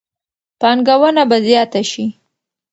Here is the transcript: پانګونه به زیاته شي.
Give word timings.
پانګونه 0.59 1.23
به 1.29 1.37
زیاته 1.45 1.81
شي. 1.91 2.05